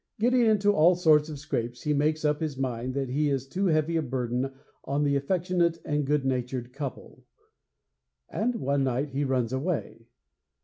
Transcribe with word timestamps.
Getting 0.19 0.41
into 0.47 0.71
all 0.73 0.95
sorts 0.95 1.29
of 1.29 1.37
scrapes, 1.37 1.83
he 1.83 1.93
makes 1.93 2.25
up 2.25 2.39
his 2.41 2.57
mind 2.57 2.95
that 2.95 3.09
he 3.09 3.29
is 3.29 3.47
too 3.47 3.67
heavy 3.67 3.97
a 3.97 4.01
burden 4.01 4.51
on 4.83 5.03
the 5.03 5.15
affectionate 5.15 5.77
and 5.85 6.05
good 6.07 6.25
natured 6.25 6.73
couple; 6.73 7.23
and 8.27 8.55
one 8.55 8.83
night 8.83 9.09
he 9.11 9.23
runs 9.23 9.53
away. 9.53 10.07